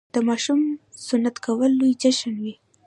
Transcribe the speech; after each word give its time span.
د 0.13 0.15
ماشوم 0.27 0.59
سنتي 1.07 1.39
کول 1.45 1.71
لوی 1.79 1.91
جشن 2.01 2.33
وي. 2.43 2.53